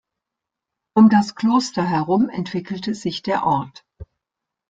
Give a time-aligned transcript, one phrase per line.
[0.97, 3.85] Um das Kloster herum entwickelte sich der Ort.